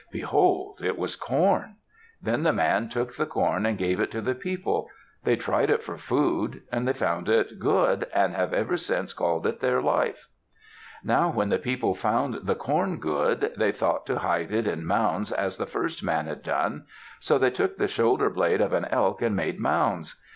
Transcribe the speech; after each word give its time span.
Behold! 0.11 0.79
It 0.81 0.97
was 0.97 1.15
corn. 1.15 1.75
Then 2.19 2.41
the 2.41 2.51
man 2.51 2.89
took 2.89 3.13
the 3.15 3.27
corn, 3.27 3.67
and 3.67 3.77
gave 3.77 3.99
it 3.99 4.09
to 4.09 4.21
the 4.21 4.33
people. 4.33 4.89
They 5.25 5.35
tried 5.35 5.69
it 5.69 5.83
for 5.83 5.95
food. 5.95 6.63
They 6.73 6.93
found 6.93 7.29
it 7.29 7.59
good, 7.59 8.07
and 8.11 8.33
have 8.33 8.51
ever 8.51 8.77
since 8.77 9.13
called 9.13 9.45
it 9.45 9.59
their 9.59 9.79
life. 9.79 10.27
Now 11.03 11.29
when 11.31 11.49
the 11.49 11.59
people 11.59 11.93
found 11.93 12.47
the 12.47 12.55
corn 12.55 12.97
good, 12.99 13.53
they 13.57 13.71
thought 13.71 14.07
to 14.07 14.17
hide 14.17 14.51
it 14.51 14.65
in 14.65 14.87
mounds 14.87 15.31
as 15.31 15.57
the 15.57 15.67
first 15.67 16.01
man 16.03 16.25
had 16.25 16.41
done. 16.41 16.87
So 17.19 17.37
they 17.37 17.51
took 17.51 17.77
the 17.77 17.87
shoulder 17.87 18.31
blade 18.31 18.59
of 18.59 18.73
an 18.73 18.85
elk 18.85 19.21
and 19.21 19.35
made 19.35 19.59
mounds. 19.59 20.19